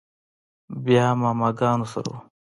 بيا 0.83 1.05
ماما 1.21 1.49
ګانو 1.59 1.85
سره 1.93 2.09
و. 2.13 2.17